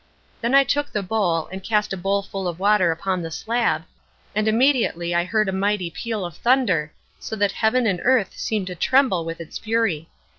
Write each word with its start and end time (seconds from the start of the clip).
Then 0.41 0.55
I 0.55 0.63
took 0.63 0.91
the 0.91 1.03
bowl, 1.03 1.47
and 1.51 1.63
cast 1.63 1.93
a 1.93 1.95
bowlful 1.95 2.47
of 2.47 2.57
water 2.57 2.91
upon 2.91 3.21
the 3.21 3.29
slab, 3.29 3.83
and 4.33 4.47
immediately 4.47 5.13
I 5.13 5.23
heard 5.25 5.47
a 5.47 5.51
mighty 5.51 5.91
peal 5.91 6.25
of 6.25 6.37
thunder, 6.37 6.91
so 7.19 7.35
that 7.35 7.51
heaven 7.51 7.85
and 7.85 8.01
earth 8.03 8.31
seemed 8.35 8.65
to 8.65 8.75
tremble 8.75 9.25
with 9.25 9.39
its 9.39 9.59
fury. 9.59 10.09